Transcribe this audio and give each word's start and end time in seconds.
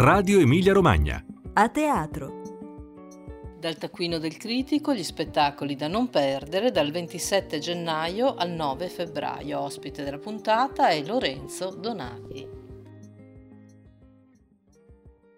Radio 0.00 0.38
Emilia 0.38 0.72
Romagna. 0.72 1.20
A 1.54 1.68
teatro. 1.70 3.56
Dal 3.58 3.76
taccuino 3.76 4.18
del 4.18 4.36
critico 4.36 4.94
gli 4.94 5.02
spettacoli 5.02 5.74
da 5.74 5.88
non 5.88 6.08
perdere 6.08 6.70
dal 6.70 6.92
27 6.92 7.58
gennaio 7.58 8.36
al 8.36 8.50
9 8.50 8.88
febbraio. 8.90 9.58
Ospite 9.58 10.04
della 10.04 10.18
puntata 10.18 10.86
è 10.90 11.02
Lorenzo 11.02 11.74
Donati. 11.74 12.47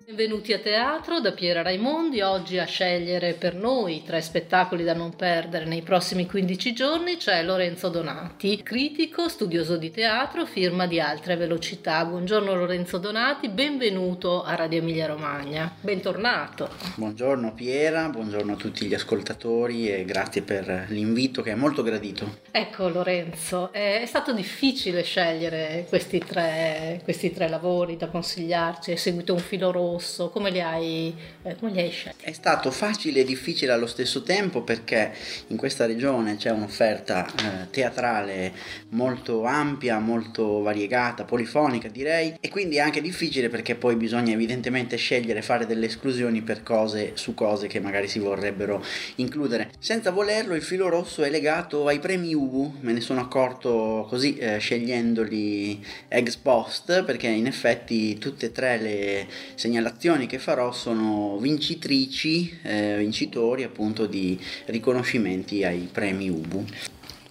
Benvenuti 0.03 0.55
a 0.55 0.59
teatro 0.59 1.21
da 1.21 1.33
Piera 1.33 1.61
Raimondi, 1.61 2.23
oggi 2.23 2.59
a 2.59 2.65
scegliere 2.65 3.35
per 3.35 3.55
noi 3.55 4.03
tre 4.03 4.23
spettacoli 4.23 4.83
da 4.83 4.95
non 4.95 5.15
perdere 5.15 5.67
nei 5.67 5.83
prossimi 5.83 6.27
15 6.27 6.73
giorni 6.73 7.17
c'è 7.17 7.43
Lorenzo 7.45 7.91
Donati, 7.91 8.63
critico, 8.63 9.29
studioso 9.29 9.77
di 9.77 9.91
teatro, 9.91 10.47
firma 10.47 10.87
di 10.87 10.99
Altre 10.99 11.37
Velocità. 11.37 12.03
Buongiorno 12.07 12.55
Lorenzo 12.55 12.97
Donati, 12.97 13.51
benvenuto 13.51 14.43
a 14.43 14.55
Radio 14.55 14.79
Emilia 14.79 15.07
Romagna, 15.07 15.71
bentornato. 15.79 16.71
Buongiorno 16.97 17.53
Piera, 17.53 18.09
buongiorno 18.09 18.55
a 18.55 18.57
tutti 18.57 18.87
gli 18.87 18.95
ascoltatori 18.95 19.93
e 19.93 20.05
grazie 20.07 20.41
per 20.41 20.87
l'invito 20.89 21.43
che 21.43 21.53
è 21.53 21.55
molto 21.55 21.83
gradito. 21.83 22.39
Ecco 22.51 22.89
Lorenzo, 22.89 23.71
è 23.71 24.03
stato 24.07 24.33
difficile 24.33 25.03
scegliere 25.03 25.85
questi 25.89 26.19
tre, 26.19 27.01
questi 27.05 27.33
tre 27.33 27.49
lavori 27.49 27.97
da 27.99 28.09
consigliarci, 28.09 28.93
hai 28.93 28.97
seguito 28.97 29.35
un 29.35 29.41
filo 29.41 29.71
rosso 29.71 29.89
rosso? 29.91 30.31
Come 30.31 30.51
li 30.51 30.61
hai, 30.61 31.15
eh, 31.43 31.57
hai 31.61 31.91
scelti? 31.91 32.25
È 32.25 32.33
stato 32.33 32.71
facile 32.71 33.21
e 33.21 33.25
difficile 33.25 33.73
allo 33.73 33.87
stesso 33.87 34.23
tempo 34.23 34.63
perché 34.63 35.13
in 35.49 35.57
questa 35.57 35.87
regione 35.87 36.37
c'è 36.37 36.51
un'offerta 36.51 37.27
eh, 37.27 37.71
teatrale 37.71 38.53
molto 38.91 39.45
ampia, 39.45 39.99
molto 39.99 40.63
variegata, 40.63 41.25
polifonica 41.25 41.89
direi 41.89 42.35
e 42.41 42.49
quindi 42.49 42.77
è 42.77 42.81
anche 42.81 43.01
difficile 43.01 43.49
perché 43.49 43.75
poi 43.75 43.97
bisogna 43.97 44.33
evidentemente 44.33 44.97
scegliere, 44.97 45.43
fare 45.43 45.67
delle 45.67 45.87
esclusioni 45.87 46.43
per 46.43 46.63
cose 46.63 47.13
su 47.15 47.35
cose 47.35 47.67
che 47.67 47.81
magari 47.81 48.09
si 48.09 48.19
vorrebbero 48.19 48.83
includere. 49.17 49.71
Senza 49.79 50.11
volerlo 50.11 50.55
il 50.55 50.63
filo 50.63 50.89
rosso 50.89 51.23
è 51.23 51.31
legato 51.31 51.87
ai 51.87 51.99
premi 51.99 52.35
UBU, 52.35 52.79
me 52.81 52.93
ne 52.93 53.01
sono 53.01 53.21
accorto 53.21 54.07
così 54.09 54.37
eh, 54.37 54.59
scegliendoli 54.59 55.85
ex 56.09 56.37
post 56.37 57.05
perché 57.05 57.27
in 57.27 57.47
effetti 57.47 58.19
tutte 58.19 58.47
e 58.47 58.53
tre 58.53 58.79
le 58.79 59.27
segnalazioni 59.55 59.80
segnalazioni 59.81 60.27
che 60.27 60.39
farò 60.39 60.73
sono 60.73 61.39
vincitrici, 61.39 62.59
eh, 62.63 62.97
vincitori 62.99 63.63
appunto 63.63 64.07
di 64.07 64.39
riconoscimenti 64.67 65.65
ai 65.65 65.89
premi 65.91 66.29
UBU. 66.29 66.65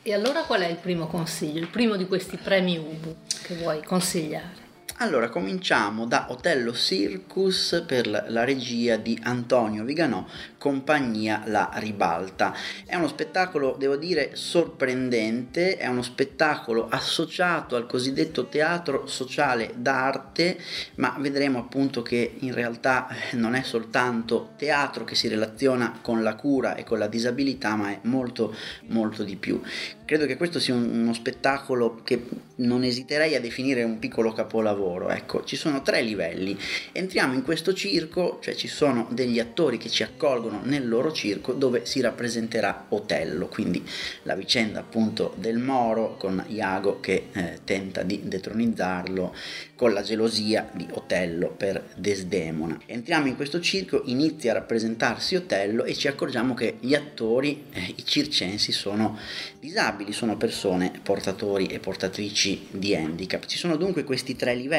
E 0.01 0.13
allora 0.13 0.41
qual 0.41 0.61
è 0.61 0.67
il 0.67 0.77
primo 0.77 1.05
consiglio, 1.05 1.59
il 1.59 1.67
primo 1.67 1.95
di 1.95 2.07
questi 2.07 2.37
premi 2.37 2.77
UBU 2.77 3.15
che 3.43 3.55
vuoi 3.55 3.83
consigliare? 3.83 4.58
Allora, 5.01 5.29
cominciamo 5.29 6.05
da 6.05 6.25
Otello 6.27 6.73
Circus 6.73 7.85
per 7.87 8.05
la 8.05 8.43
regia 8.43 8.97
di 8.97 9.17
Antonio 9.23 9.85
Viganò, 9.85 10.25
compagnia 10.57 11.43
La 11.45 11.71
Ribalta. 11.75 12.53
È 12.85 12.97
uno 12.97 13.07
spettacolo, 13.07 13.77
devo 13.79 13.95
dire, 13.95 14.31
sorprendente, 14.33 15.77
è 15.77 15.87
uno 15.87 16.01
spettacolo 16.01 16.89
associato 16.89 17.77
al 17.77 17.87
cosiddetto 17.87 18.47
teatro 18.47 19.07
sociale 19.07 19.71
d'arte, 19.77 20.59
ma 20.95 21.15
vedremo 21.17 21.59
appunto 21.59 22.01
che 22.01 22.35
in 22.39 22.53
realtà 22.53 23.07
eh, 23.07 23.37
non 23.37 23.55
è 23.55 23.63
soltanto 23.63 24.49
teatro 24.57 25.05
che 25.05 25.15
si 25.15 25.29
relaziona 25.29 25.99
con 26.01 26.23
la 26.23 26.35
cura 26.35 26.75
e 26.75 26.83
con 26.83 26.99
la 26.99 27.07
disabilità, 27.07 27.77
ma 27.77 27.91
è 27.91 27.99
molto 28.01 28.53
molto 28.87 29.23
di 29.23 29.37
più. 29.37 29.61
Credo 30.03 30.25
che 30.25 30.35
questo 30.35 30.59
sia 30.59 30.73
uno 30.73 31.13
spettacolo 31.13 32.01
che 32.03 32.25
non 32.55 32.83
esiterei 32.83 33.35
a 33.35 33.39
definire 33.39 33.83
un 33.83 33.97
piccolo 33.99 34.33
capolavoro. 34.33 34.88
Ecco, 34.89 35.43
ci 35.43 35.55
sono 35.55 35.81
tre 35.81 36.01
livelli. 36.01 36.57
Entriamo 36.91 37.33
in 37.33 37.43
questo 37.43 37.73
circo, 37.73 38.39
cioè 38.41 38.55
ci 38.55 38.67
sono 38.67 39.07
degli 39.11 39.39
attori 39.39 39.77
che 39.77 39.89
ci 39.89 40.03
accolgono 40.03 40.61
nel 40.63 40.87
loro 40.87 41.11
circo 41.11 41.53
dove 41.53 41.85
si 41.85 42.01
rappresenterà 42.01 42.85
Otello, 42.89 43.47
quindi 43.47 43.83
la 44.23 44.35
vicenda 44.35 44.79
appunto 44.79 45.33
del 45.37 45.57
Moro 45.57 46.15
con 46.17 46.43
Iago 46.47 46.99
che 46.99 47.27
eh, 47.31 47.59
tenta 47.63 48.03
di 48.03 48.21
detronizzarlo 48.23 49.35
con 49.75 49.93
la 49.93 50.01
gelosia 50.01 50.69
di 50.73 50.87
Otello 50.91 51.49
per 51.55 51.81
Desdemona. 51.95 52.79
Entriamo 52.85 53.27
in 53.27 53.35
questo 53.35 53.59
circo, 53.61 54.01
inizia 54.05 54.51
a 54.51 54.55
rappresentarsi 54.55 55.35
Otello 55.35 55.83
e 55.85 55.93
ci 55.95 56.07
accorgiamo 56.07 56.53
che 56.53 56.77
gli 56.79 56.95
attori, 56.95 57.65
eh, 57.71 57.93
i 57.95 58.05
circensi, 58.05 58.71
sono 58.71 59.17
disabili 59.59 60.13
sono 60.13 60.37
persone 60.37 60.91
portatori 61.03 61.67
e 61.67 61.79
portatrici 61.79 62.67
di 62.71 62.95
handicap. 62.95 63.45
Ci 63.45 63.57
sono 63.57 63.75
dunque 63.75 64.03
questi 64.03 64.35
tre 64.35 64.55
livelli, 64.55 64.77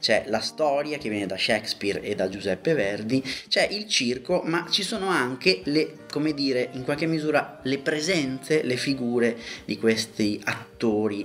c'è 0.00 0.24
la 0.26 0.40
storia 0.40 0.98
che 0.98 1.08
viene 1.08 1.26
da 1.26 1.36
Shakespeare 1.36 2.00
e 2.00 2.14
da 2.14 2.28
Giuseppe 2.28 2.74
Verdi, 2.74 3.22
c'è 3.48 3.66
il 3.70 3.86
circo, 3.86 4.42
ma 4.44 4.66
ci 4.70 4.82
sono 4.82 5.08
anche 5.08 5.60
le, 5.64 5.98
come 6.10 6.34
dire, 6.34 6.70
in 6.72 6.84
qualche 6.84 7.06
misura 7.06 7.60
le 7.62 7.78
presenze, 7.78 8.62
le 8.62 8.76
figure 8.76 9.36
di 9.64 9.78
questi 9.78 10.40
attori 10.44 10.69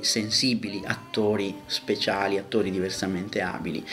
sensibili, 0.02 0.82
attori 0.86 1.56
speciali, 1.66 2.38
attori 2.38 2.72
diversamente 2.72 3.42
abili. 3.42 3.86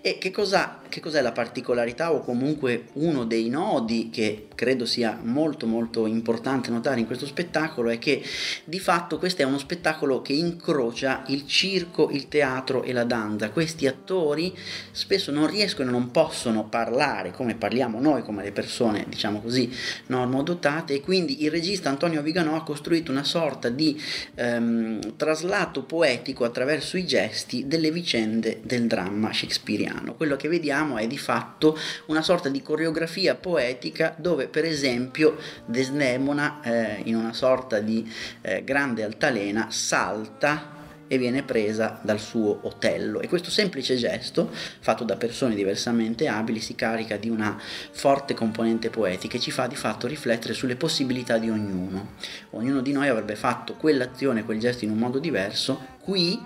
E 0.00 0.18
che, 0.18 0.30
cosa, 0.30 0.80
che 0.88 1.00
cos'è 1.00 1.20
la 1.20 1.32
particolarità 1.32 2.12
o 2.12 2.20
comunque 2.20 2.84
uno 2.94 3.24
dei 3.24 3.48
nodi 3.48 4.10
che 4.10 4.46
credo 4.54 4.86
sia 4.86 5.18
molto 5.22 5.66
molto 5.66 6.06
importante 6.06 6.70
notare 6.70 7.00
in 7.00 7.06
questo 7.06 7.26
spettacolo 7.26 7.90
è 7.90 7.98
che 7.98 8.22
di 8.64 8.78
fatto 8.78 9.18
questo 9.18 9.42
è 9.42 9.44
uno 9.44 9.58
spettacolo 9.58 10.22
che 10.22 10.32
incrocia 10.32 11.24
il 11.28 11.46
circo, 11.46 12.10
il 12.10 12.28
teatro 12.28 12.82
e 12.82 12.92
la 12.92 13.04
danza. 13.04 13.50
Questi 13.50 13.86
attori 13.86 14.56
spesso 14.92 15.32
non 15.32 15.48
riescono 15.48 15.90
non 15.90 16.10
possono 16.10 16.68
parlare 16.68 17.32
come 17.32 17.54
parliamo 17.54 18.00
noi, 18.00 18.22
come 18.22 18.42
le 18.44 18.52
persone, 18.52 19.04
diciamo 19.08 19.40
così, 19.40 19.70
normodotate 20.06 20.94
e 20.94 21.00
quindi 21.00 21.42
il 21.42 21.50
regista 21.50 21.88
Antonio 21.88 22.22
Viganò 22.22 22.54
ha 22.54 22.62
costruito 22.62 23.10
una 23.10 23.24
sorta 23.24 23.68
di 23.68 24.00
ehm, 24.34 25.07
traslato 25.16 25.82
poetico 25.82 26.44
attraverso 26.44 26.96
i 26.96 27.06
gesti 27.06 27.66
delle 27.66 27.90
vicende 27.90 28.60
del 28.62 28.86
dramma 28.86 29.32
shakespeariano. 29.32 30.14
Quello 30.14 30.36
che 30.36 30.48
vediamo 30.48 30.98
è 30.98 31.06
di 31.06 31.18
fatto 31.18 31.76
una 32.06 32.22
sorta 32.22 32.48
di 32.48 32.62
coreografia 32.62 33.34
poetica 33.34 34.14
dove 34.16 34.48
per 34.48 34.64
esempio 34.64 35.36
Desdemona 35.66 36.60
eh, 36.62 37.02
in 37.04 37.16
una 37.16 37.32
sorta 37.32 37.80
di 37.80 38.10
eh, 38.42 38.62
grande 38.64 39.02
altalena 39.02 39.70
salta 39.70 40.76
e 41.08 41.18
viene 41.18 41.42
presa 41.42 41.98
dal 42.02 42.20
suo 42.20 42.60
Otello 42.62 43.20
e 43.20 43.28
questo 43.28 43.50
semplice 43.50 43.96
gesto 43.96 44.50
fatto 44.52 45.04
da 45.04 45.16
persone 45.16 45.54
diversamente 45.54 46.28
abili 46.28 46.60
si 46.60 46.74
carica 46.74 47.16
di 47.16 47.28
una 47.28 47.58
forte 47.90 48.34
componente 48.34 48.90
poetica 48.90 49.36
e 49.36 49.40
ci 49.40 49.50
fa 49.50 49.66
di 49.66 49.76
fatto 49.76 50.06
riflettere 50.06 50.54
sulle 50.54 50.76
possibilità 50.76 51.38
di 51.38 51.50
ognuno. 51.50 52.14
Ognuno 52.50 52.80
di 52.80 52.92
noi 52.92 53.08
avrebbe 53.08 53.34
fatto 53.34 53.74
quell'azione, 53.74 54.44
quel 54.44 54.60
gesto 54.60 54.84
in 54.84 54.90
un 54.90 54.98
modo 54.98 55.18
diverso, 55.18 55.96
qui 56.08 56.42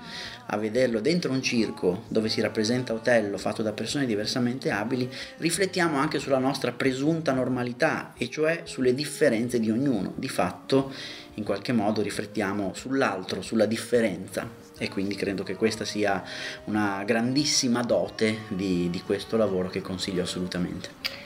a 0.47 0.57
vederlo 0.57 1.01
dentro 1.01 1.31
un 1.31 1.41
circo 1.41 2.03
dove 2.09 2.29
si 2.29 2.41
rappresenta 2.41 2.93
Otello 2.93 3.39
fatto 3.39 3.63
da 3.63 3.71
persone 3.71 4.07
diversamente 4.07 4.71
abili, 4.71 5.09
riflettiamo 5.37 5.99
anche 5.99 6.19
sulla 6.19 6.39
nostra 6.39 6.73
presunta 6.73 7.33
normalità 7.33 8.13
e 8.17 8.29
cioè 8.29 8.63
sulle 8.65 8.93
differenze 8.93 9.61
di 9.61 9.71
ognuno. 9.71 10.15
Di 10.17 10.29
fatto 10.29 10.93
in 11.35 11.45
qualche 11.45 11.73
modo 11.73 12.03
riflettiamo 12.03 12.73
sull'altro, 12.75 13.41
sulla 13.41 13.67
differenza 13.67 14.51
e 14.79 14.89
quindi 14.89 15.15
credo 15.15 15.45
che 15.45 15.55
questa 15.55 15.85
sia 15.85 16.25
una 16.65 17.05
grandissima 17.05 17.83
dote 17.83 18.39
di, 18.49 18.91
di 18.91 19.01
questo 19.03 19.37
lavoro 19.37 19.71
che 19.71 19.81
consiglio 19.81 20.25
assolutamente. 20.25 21.22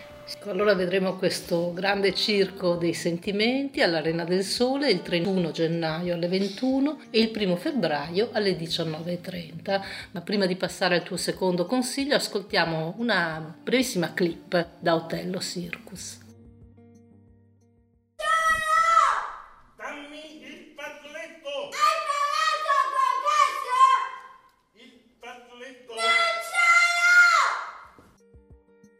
Allora 0.46 0.74
vedremo 0.74 1.16
questo 1.16 1.72
grande 1.72 2.12
circo 2.12 2.74
dei 2.74 2.94
sentimenti 2.94 3.80
all'Arena 3.80 4.24
del 4.24 4.42
Sole 4.42 4.90
il 4.90 5.02
31 5.02 5.52
gennaio 5.52 6.14
alle 6.14 6.26
21 6.26 6.98
e 7.10 7.20
il 7.20 7.30
1 7.32 7.54
febbraio 7.56 8.30
alle 8.32 8.56
19.30. 8.56 9.80
Ma 10.10 10.20
prima 10.22 10.46
di 10.46 10.56
passare 10.56 10.96
al 10.96 11.02
tuo 11.04 11.16
secondo 11.16 11.64
consiglio 11.66 12.16
ascoltiamo 12.16 12.94
una 12.98 13.54
brevissima 13.62 14.12
clip 14.14 14.68
da 14.80 14.96
Otello 14.96 15.38
Circus. 15.38 16.24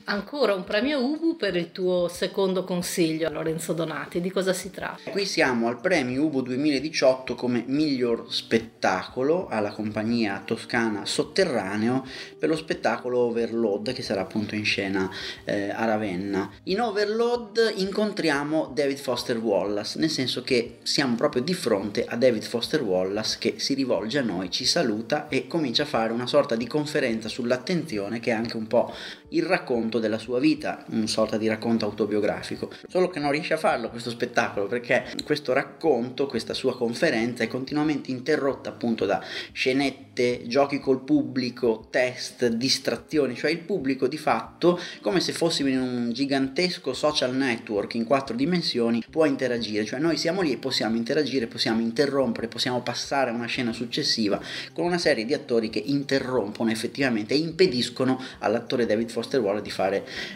Ancora 0.09 0.55
un 0.55 0.63
premio 0.63 1.05
Ubu 1.05 1.35
per 1.35 1.57
il 1.57 1.73
tuo 1.73 2.07
secondo 2.07 2.63
consiglio, 2.63 3.29
Lorenzo 3.29 3.73
Donati. 3.73 4.21
Di 4.21 4.31
cosa 4.31 4.53
si 4.53 4.71
tratta? 4.71 5.11
Qui 5.11 5.27
siamo 5.27 5.67
al 5.67 5.81
premio 5.81 6.23
Ubu 6.27 6.43
2018 6.43 7.35
come 7.35 7.65
miglior 7.67 8.33
spettacolo 8.33 9.49
alla 9.49 9.73
compagnia 9.73 10.41
toscana 10.45 11.05
Sotterraneo 11.05 12.07
per 12.39 12.49
lo 12.49 12.55
spettacolo 12.55 13.19
Overload 13.19 13.93
che 13.93 14.03
sarà 14.03 14.21
appunto 14.21 14.55
in 14.55 14.65
scena 14.65 15.11
eh, 15.43 15.71
a 15.71 15.85
Ravenna. 15.87 16.53
In 16.65 16.83
Overload 16.83 17.73
incontriamo 17.75 18.71
David 18.73 18.99
Foster 18.99 19.39
Wallace, 19.39 19.99
nel 19.99 20.11
senso 20.11 20.43
che 20.43 20.79
siamo 20.85 21.17
proprio 21.17 21.43
di 21.43 21.55
fronte 21.55 22.05
a 22.05 22.15
David 22.15 22.45
Foster 22.45 22.81
Wallace 22.81 23.39
che 23.41 23.55
si 23.57 23.75
rivolge 23.75 24.19
a 24.19 24.23
noi, 24.23 24.53
ci 24.53 24.67
saluta 24.67 25.27
e 25.27 25.49
comincia 25.49 25.83
a 25.83 25.87
fare 25.87 26.13
una 26.13 26.29
sorta 26.29 26.55
di 26.55 26.69
conferenza 26.69 27.29
sull'attenzione 27.29 28.21
che 28.21 28.31
è 28.31 28.35
anche 28.35 28.57
un 28.57 28.69
po' 28.69 28.95
il 29.31 29.43
racconto 29.43 29.96
della 29.99 30.19
sua 30.19 30.39
vita, 30.39 30.85
una 30.91 31.07
sorta 31.07 31.37
di 31.37 31.49
racconto 31.49 31.85
autobiografico. 31.85 32.71
Solo 32.89 33.09
che 33.09 33.19
non 33.19 33.31
riesce 33.31 33.55
a 33.55 33.59
farlo 33.59 33.91
questo 33.91 34.11
spettacolo 34.11 34.67
perché 34.67 35.05
questo 35.25 35.53
racconto, 35.53 36.27
questa 36.27 36.55
sua 36.55 36.77
conferenza 36.77 37.45
è 37.45 37.49
continuamente 37.49 38.11
interrotta 38.11 38.71
appunto 38.71 39.07
da 39.07 39.23
scenette, 39.53 40.45
giochi 40.47 40.79
col 40.79 41.03
pubblico, 41.03 41.87
test, 41.91 42.47
distrazioni, 42.49 43.35
cioè 43.35 43.51
il 43.51 43.59
pubblico 43.59 44.09
di 44.09 44.19
fatto, 44.19 44.81
come 45.01 45.21
se 45.21 45.33
fossimo 45.33 45.69
in 45.69 45.81
un 45.81 46.13
gigantesco 46.13 46.93
social 46.93 47.35
network 47.35 47.95
in 47.95 48.05
quattro 48.05 48.35
dimensioni, 48.35 49.05
può 49.11 49.25
interagire, 49.25 49.85
cioè 49.85 50.01
noi 50.01 50.17
siamo 50.17 50.41
lì 50.41 50.53
e 50.53 50.57
possiamo 50.59 50.97
interagire, 50.97 51.47
possiamo 51.47 51.81
interrompere, 51.81 52.49
possiamo 52.49 52.81
passare 52.83 53.31
a 53.31 53.35
una 53.35 53.47
scena 53.47 53.73
successiva 53.73 54.41
con 54.73 54.85
una 54.85 54.99
serie 54.99 55.25
di 55.25 55.35
attori 55.35 55.71
che 55.71 55.83
interrompono 55.85 56.71
effettivamente 56.71 57.35
e 57.35 57.39
impediscono 57.39 58.21
all'attore 58.41 58.87
David 58.87 59.11
Foster 59.11 59.41
Wallace 59.41 59.63
di 59.63 59.71
fare 59.71 59.86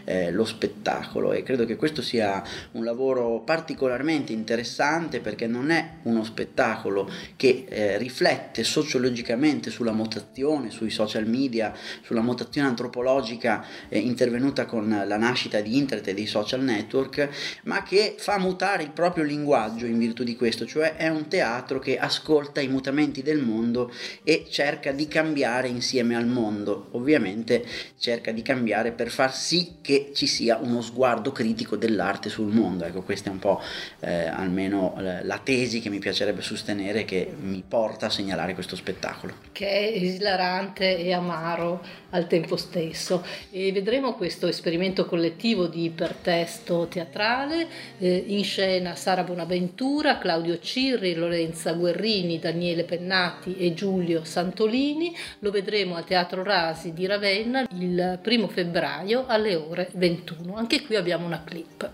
eh, 0.04 0.30
lo 0.30 0.44
spettacolo. 0.44 1.32
E 1.32 1.42
credo 1.42 1.64
che 1.64 1.76
questo 1.76 2.02
sia 2.02 2.42
un 2.72 2.84
lavoro 2.84 3.40
particolarmente 3.40 4.32
interessante 4.32 5.20
perché 5.20 5.46
non 5.46 5.70
è 5.70 5.98
uno 6.02 6.24
spettacolo 6.24 7.08
che 7.36 7.66
eh, 7.68 7.98
riflette 7.98 8.64
sociologicamente 8.64 9.70
sulla 9.70 9.92
mutazione 9.92 10.70
sui 10.70 10.90
social 10.90 11.26
media, 11.26 11.74
sulla 12.02 12.22
mutazione 12.22 12.68
antropologica 12.68 13.64
eh, 13.88 13.98
intervenuta 13.98 14.66
con 14.66 14.88
la 14.88 15.16
nascita 15.16 15.60
di 15.60 15.76
internet 15.76 16.08
e 16.08 16.14
dei 16.14 16.26
social 16.26 16.62
network, 16.62 17.28
ma 17.64 17.82
che 17.82 18.14
fa 18.18 18.38
mutare 18.38 18.82
il 18.82 18.90
proprio 18.90 19.24
linguaggio 19.24 19.86
in 19.86 19.98
virtù 19.98 20.24
di 20.24 20.36
questo, 20.36 20.66
cioè 20.66 20.96
è 20.96 21.08
un 21.08 21.28
teatro 21.28 21.78
che 21.78 21.98
ascolta 21.98 22.60
i 22.60 22.68
mutamenti 22.68 23.22
del 23.22 23.38
mondo 23.38 23.92
e 24.22 24.46
cerca 24.48 24.92
di 24.92 25.08
cambiare 25.08 25.68
insieme 25.68 26.16
al 26.16 26.26
mondo, 26.26 26.88
ovviamente 26.92 27.64
cerca 27.98 28.32
di 28.32 28.42
cambiare 28.42 28.92
per 28.92 29.10
far 29.10 29.34
sì 29.40 29.76
che 29.80 30.12
ci 30.14 30.26
sia 30.26 30.58
uno 30.58 30.82
sguardo 30.82 31.32
critico 31.32 31.76
dell'arte 31.76 32.28
sul 32.28 32.52
mondo. 32.52 32.84
Ecco, 32.84 33.02
questa 33.02 33.30
è 33.30 33.32
un 33.32 33.38
po' 33.38 33.60
eh, 34.00 34.26
almeno 34.26 34.94
eh, 34.98 35.24
la 35.24 35.40
tesi 35.42 35.80
che 35.80 35.88
mi 35.88 35.98
piacerebbe 35.98 36.42
sostenere 36.42 37.04
che 37.06 37.32
mi 37.40 37.64
porta 37.66 38.06
a 38.06 38.10
segnalare 38.10 38.52
questo 38.52 38.76
spettacolo. 38.76 39.34
Che 39.50 39.66
è 39.66 39.96
esilarante 39.96 40.98
e 40.98 41.12
amaro 41.12 41.82
al 42.10 42.26
tempo 42.26 42.56
stesso. 42.56 43.24
E 43.50 43.72
vedremo 43.72 44.14
questo 44.14 44.46
esperimento 44.46 45.06
collettivo 45.06 45.66
di 45.66 45.84
ipertesto 45.84 46.86
teatrale, 46.88 47.66
eh, 47.98 48.24
in 48.26 48.44
scena 48.44 48.94
Sara 48.94 49.22
Bonaventura, 49.22 50.18
Claudio 50.18 50.58
Cirri, 50.58 51.14
Lorenza 51.14 51.72
Guerrini, 51.72 52.38
Daniele 52.38 52.84
Pennati 52.84 53.56
e 53.56 53.72
Giulio 53.72 54.22
Santolini. 54.24 55.16
Lo 55.38 55.50
vedremo 55.50 55.96
al 55.96 56.04
Teatro 56.04 56.42
Rasi 56.42 56.92
di 56.92 57.06
Ravenna 57.06 57.66
il 57.70 58.18
primo 58.20 58.48
febbraio 58.48 59.28
alle 59.32 59.54
ore 59.54 59.90
21. 59.94 60.56
Anche 60.56 60.84
qui 60.84 60.96
abbiamo 60.96 61.24
una 61.24 61.42
clip. 61.44 61.90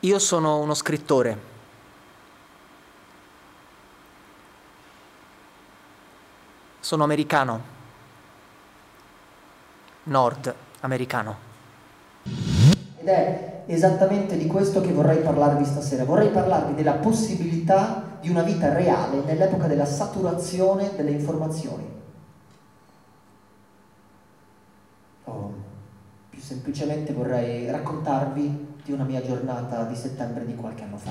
Io 0.00 0.18
sono 0.18 0.58
uno 0.58 0.74
scrittore. 0.74 1.50
Sono 6.80 7.04
americano. 7.04 7.80
Nord 10.04 10.54
americano. 10.80 11.50
Ed 12.24 13.06
è 13.06 13.62
esattamente 13.66 14.36
di 14.36 14.46
questo 14.46 14.80
che 14.80 14.92
vorrei 14.92 15.22
parlarvi 15.22 15.64
stasera. 15.64 16.04
Vorrei 16.04 16.30
parlarvi 16.30 16.74
della 16.74 16.94
possibilità 16.94 18.01
di 18.22 18.30
una 18.30 18.42
vita 18.42 18.72
reale 18.72 19.20
nell'epoca 19.24 19.66
della 19.66 19.84
saturazione 19.84 20.94
delle 20.94 21.10
informazioni. 21.10 21.84
O 25.24 25.54
più 26.30 26.40
semplicemente 26.40 27.12
vorrei 27.12 27.68
raccontarvi 27.68 28.78
di 28.84 28.92
una 28.92 29.02
mia 29.02 29.20
giornata 29.22 29.82
di 29.82 29.96
settembre 29.96 30.46
di 30.46 30.54
qualche 30.54 30.84
anno 30.84 30.96
fa. 30.96 31.10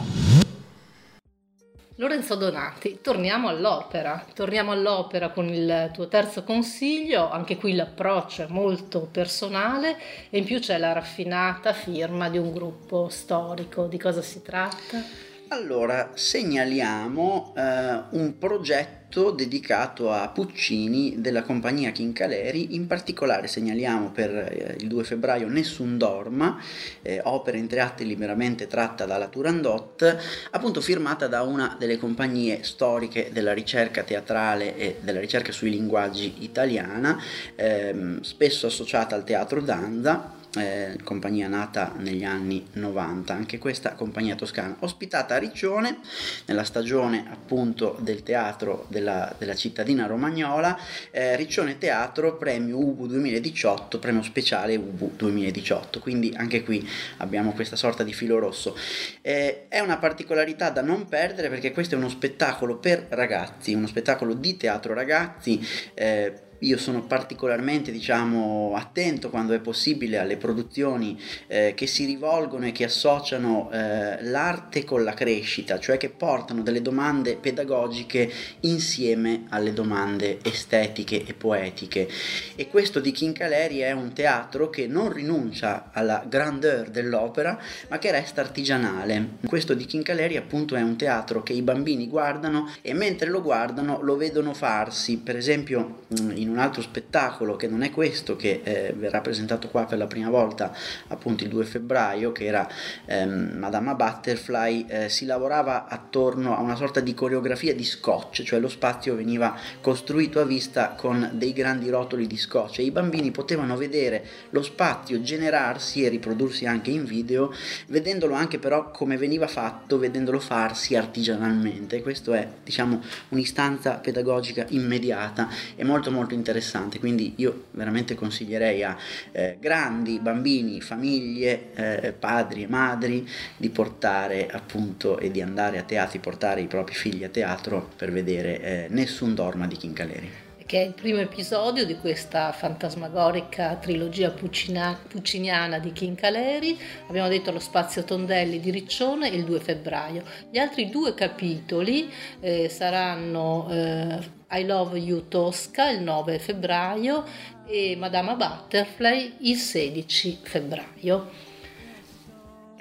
Lorenzo 1.96 2.36
Donati, 2.36 3.00
torniamo 3.02 3.50
all'opera, 3.50 4.26
torniamo 4.34 4.72
all'opera 4.72 5.30
con 5.30 5.50
il 5.50 5.92
tuo 5.94 6.08
terzo 6.08 6.44
consiglio, 6.44 7.30
anche 7.30 7.58
qui 7.58 7.76
l'approccio 7.76 8.44
è 8.44 8.48
molto 8.48 9.02
personale 9.12 9.98
e 10.30 10.40
in 10.40 10.46
più 10.46 10.60
c'è 10.60 10.78
la 10.78 10.94
raffinata 10.94 11.74
firma 11.74 12.30
di 12.30 12.38
un 12.38 12.54
gruppo 12.54 13.10
storico. 13.10 13.86
Di 13.88 14.00
cosa 14.00 14.22
si 14.22 14.42
tratta? 14.42 15.31
Allora, 15.54 16.12
segnaliamo 16.14 17.54
eh, 17.58 18.04
un 18.12 18.38
progetto 18.38 19.32
dedicato 19.32 20.10
a 20.10 20.30
Puccini 20.30 21.16
della 21.20 21.42
compagnia 21.42 21.92
Chincaleri, 21.92 22.74
in 22.74 22.88
particolare 22.88 23.48
segnaliamo 23.48 24.12
per 24.12 24.30
eh, 24.34 24.78
il 24.80 24.88
2 24.88 25.04
febbraio 25.04 25.50
Nessun 25.50 25.98
Dorma, 25.98 26.58
eh, 27.02 27.20
opera 27.26 27.58
in 27.58 27.68
tre 27.68 27.82
atti 27.82 28.06
liberamente 28.06 28.68
tratta 28.68 29.06
dalla 29.06 29.28
Turandot, 29.28 30.20
appunto 30.52 30.80
firmata 30.80 31.28
da 31.28 31.42
una 31.42 31.76
delle 31.78 31.98
compagnie 31.98 32.64
storiche 32.64 33.32
della 33.34 33.52
ricerca 33.52 34.04
teatrale 34.04 34.78
e 34.78 35.00
della 35.02 35.20
ricerca 35.20 35.52
sui 35.52 35.70
linguaggi 35.70 36.46
italiana, 36.46 37.22
ehm, 37.56 38.22
spesso 38.22 38.68
associata 38.68 39.16
al 39.16 39.26
teatro 39.26 39.60
Danza 39.60 40.40
eh, 40.58 40.98
compagnia 41.04 41.48
nata 41.48 41.94
negli 41.98 42.24
anni 42.24 42.66
90, 42.74 43.34
anche 43.34 43.58
questa 43.58 43.94
compagnia 43.94 44.36
toscana, 44.36 44.76
ospitata 44.80 45.36
a 45.36 45.38
Riccione 45.38 46.00
nella 46.46 46.64
stagione 46.64 47.26
appunto 47.32 47.98
del 48.00 48.24
teatro 48.24 48.86
della, 48.90 49.34
della 49.38 49.56
cittadina 49.56 50.06
romagnola, 50.08 50.78
eh, 51.12 51.36
Riccione 51.36 51.78
Teatro 51.78 52.38
premio 52.38 52.78
UBU 52.78 53.08
2018, 53.08 54.00
premio 54.00 54.24
speciale 54.24 54.76
UBU 54.76 55.14
2018, 55.16 56.00
quindi 56.00 56.34
anche 56.36 56.64
qui 56.64 56.88
abbiamo 57.18 57.54
questa 57.54 57.76
sorta 57.76 58.04
di 58.04 58.14
filo 58.14 58.40
rosso. 58.40 58.76
Eh, 59.22 59.68
è 59.68 59.80
una 59.80 59.98
particolarità 59.98 60.70
da 60.70 60.82
non 60.82 61.08
perdere 61.08 61.50
perché 61.50 61.72
questo 61.72 61.96
è 61.96 61.98
uno 61.98 62.10
spettacolo 62.10 62.78
per 62.78 63.08
ragazzi, 63.10 63.74
uno 63.74 63.88
spettacolo 63.88 64.34
di 64.34 64.58
teatro 64.58 64.94
ragazzi 64.94 65.66
eh, 65.94 66.50
io 66.62 66.78
sono 66.78 67.04
particolarmente 67.04 67.92
diciamo, 67.92 68.74
attento 68.76 69.30
quando 69.30 69.54
è 69.54 69.60
possibile 69.60 70.18
alle 70.18 70.38
produzioni 70.38 71.20
eh, 71.48 71.74
che 71.76 71.88
si 71.88 72.06
rivolgono 72.06 72.68
e 72.68 72.72
che 72.72 72.84
associano 72.84 73.70
eh, 73.72 74.24
l'arte 74.24 74.84
con 74.84 75.04
la 75.04 75.14
crescita, 75.14 75.80
cioè 75.80 75.98
che 75.98 76.10
portano 76.10 76.62
delle 76.62 76.82
domande 76.82 77.36
pedagogiche 77.36 78.32
insieme 78.62 79.46
alle 79.50 79.74
domande 79.74 80.40
estetiche 80.44 81.26
e 81.26 81.34
poetiche. 81.34 82.08
E 82.56 82.68
questo 82.68 83.00
di 83.00 83.12
Caleri 83.12 83.80
è 83.80 83.92
un 83.92 84.14
teatro 84.14 84.70
che 84.70 84.88
non 84.88 85.12
rinuncia 85.12 85.90
alla 85.92 86.24
grandeur 86.28 86.90
dell'opera, 86.90 87.60
ma 87.90 87.98
che 87.98 88.12
resta 88.12 88.42
artigianale. 88.42 89.38
Questo 89.46 89.74
di 89.74 89.86
Caleri 90.02 90.38
appunto 90.38 90.76
è 90.76 90.82
un 90.82 90.96
teatro 90.96 91.44
che 91.44 91.54
i 91.54 91.62
bambini 91.62 92.08
guardano 92.08 92.72
e 92.82 92.94
mentre 92.94 93.30
lo 93.30 93.42
guardano 93.42 94.00
lo 94.02 94.16
vedono 94.16 94.54
farsi, 94.54 95.18
per 95.18 95.36
esempio 95.36 96.04
in 96.34 96.51
un 96.52 96.60
altro 96.60 96.82
spettacolo 96.82 97.56
che 97.56 97.68
non 97.68 97.82
è 97.82 97.92
questo 97.92 98.36
che 98.36 98.62
eh, 98.64 98.94
verrà 98.96 99.22
presentato 99.22 99.70
qua 99.70 99.86
per 99.86 99.98
la 99.98 100.08
prima 100.08 100.30
volta 100.30 100.76
appunto 101.08 101.44
il 101.44 101.50
2 101.50 101.66
febbraio 101.66 102.32
che 102.32 102.46
era 102.46 102.68
ehm, 103.06 103.58
Madama 103.58 103.96
Butterfly 103.96 104.86
eh, 104.88 105.10
si 105.10 105.26
lavorava 105.26 105.88
attorno 105.88 106.56
a 106.56 106.62
una 106.62 106.76
sorta 106.76 107.00
di 107.00 107.14
coreografia 107.14 107.74
di 107.74 107.84
scotch 107.84 108.44
cioè 108.44 108.60
lo 108.60 108.70
spazio 108.70 109.16
veniva 109.16 109.58
costruito 109.82 110.40
a 110.40 110.46
vista 110.46 110.90
con 110.90 111.30
dei 111.34 111.54
grandi 111.54 111.90
rotoli 111.90 112.28
di 112.28 112.38
scotch. 112.38 112.80
E 112.80 112.84
i 112.84 112.92
bambini 112.92 113.32
potevano 113.32 113.76
vedere 113.78 114.24
lo 114.50 114.62
spazio 114.62 115.22
generarsi 115.22 116.04
e 116.04 116.10
riprodursi 116.10 116.66
anche 116.66 116.92
in 116.92 117.06
video 117.06 117.54
vedendolo 117.88 118.34
anche 118.34 118.60
però 118.60 118.92
come 118.92 119.18
veniva 119.18 119.48
fatto 119.48 119.98
vedendolo 119.98 120.40
farsi 120.40 120.96
artigianalmente. 120.96 122.02
Questo 122.02 122.34
è 122.34 122.48
diciamo 122.64 123.02
un'istanza 123.30 123.94
pedagogica 123.96 124.66
immediata 124.70 125.50
e 125.76 125.84
molto 125.84 126.12
molto 126.12 126.34
interessante 126.34 126.41
interessante, 126.42 127.00
quindi 127.00 127.34
io 127.38 127.66
veramente 127.72 128.16
consiglierei 128.16 128.84
a 128.84 128.98
eh, 129.32 129.58
grandi, 129.60 130.20
bambini, 130.20 130.82
famiglie, 130.82 131.74
eh, 131.74 132.12
padri 132.12 132.64
e 132.64 132.68
madri 132.68 133.28
di 133.56 133.70
portare 133.70 134.48
appunto 134.50 135.20
e 135.20 135.32
di 135.32 135.42
andare 135.42 135.78
a 135.78 135.84
teatro, 135.84 136.20
portare 136.20 136.62
i 136.62 136.68
propri 136.68 136.96
figli 136.96 137.24
a 137.24 137.30
teatro 137.30 137.90
per 137.96 138.12
vedere 138.12 138.62
eh, 138.62 138.88
Nessun 138.90 139.36
Dorma 139.36 139.68
di 139.68 139.78
Chincaleri 139.78 140.50
che 140.72 140.82
è 140.82 140.86
il 140.86 140.94
primo 140.94 141.20
episodio 141.20 141.86
di 141.86 141.98
questa 141.98 142.54
fantasmagorica 142.54 143.76
trilogia 143.76 144.30
puccina, 144.30 144.98
pucciniana 145.06 145.80
di 145.80 145.92
King 145.92 146.16
Caleri. 146.16 146.80
Abbiamo 147.10 147.28
detto 147.28 147.50
allo 147.50 147.60
Spazio 147.60 148.06
Tondelli 148.06 148.62
di 148.62 148.72
Riccione 148.72 149.28
il 149.28 149.44
2 149.44 149.60
febbraio. 149.60 150.24
Gli 150.50 150.58
altri 150.58 150.90
due 150.90 151.14
capitoli 151.14 152.10
eh, 152.40 152.70
saranno 152.70 153.68
eh, 153.70 154.20
I 154.52 154.64
Love 154.66 154.98
You 154.98 155.28
Tosca 155.28 155.90
il 155.90 156.04
9 156.04 156.40
febbraio 156.40 157.26
e 157.68 157.98
Madama 157.98 158.36
Butterfly 158.36 159.40
il 159.40 159.58
16 159.58 160.40
febbraio. 160.42 161.51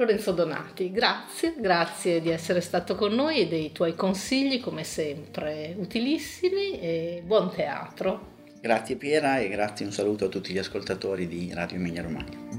Lorenzo 0.00 0.32
Donati, 0.32 0.90
grazie, 0.90 1.56
grazie 1.58 2.22
di 2.22 2.30
essere 2.30 2.62
stato 2.62 2.94
con 2.94 3.12
noi 3.12 3.40
e 3.40 3.48
dei 3.48 3.70
tuoi 3.70 3.94
consigli 3.94 4.58
come 4.58 4.82
sempre 4.82 5.74
utilissimi 5.76 6.80
e 6.80 7.22
buon 7.22 7.52
teatro. 7.54 8.38
Grazie 8.62 8.96
Piera 8.96 9.40
e 9.40 9.50
grazie 9.50 9.84
un 9.84 9.92
saluto 9.92 10.24
a 10.24 10.28
tutti 10.28 10.54
gli 10.54 10.58
ascoltatori 10.58 11.28
di 11.28 11.52
Radio 11.52 11.76
Emilia 11.76 12.00
Romagna. 12.00 12.49